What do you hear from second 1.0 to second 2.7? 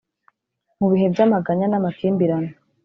by'amaganya n'amakimbirane.